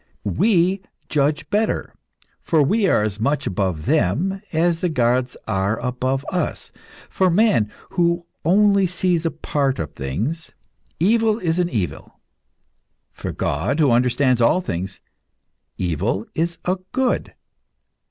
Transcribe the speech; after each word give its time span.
We 0.25 0.81
judge 1.09 1.47
better, 1.51 1.93
for 2.41 2.63
we 2.63 2.87
are 2.87 3.03
as 3.03 3.19
much 3.19 3.45
above 3.45 3.85
them 3.85 4.41
as 4.51 4.79
the 4.79 4.89
gods 4.89 5.37
are 5.47 5.79
above 5.79 6.25
us. 6.31 6.71
For 7.07 7.29
man, 7.29 7.71
who 7.91 8.25
only 8.43 8.87
sees 8.87 9.27
a 9.27 9.29
part 9.29 9.77
of 9.77 9.91
things, 9.93 10.53
evil 10.99 11.37
is 11.37 11.59
an 11.59 11.69
evil; 11.69 12.19
for 13.11 13.31
God, 13.31 13.79
who 13.79 13.91
understands 13.91 14.41
all 14.41 14.59
things, 14.59 15.01
evil 15.77 16.25
is 16.33 16.57
a 16.65 16.77
good. 16.93 17.35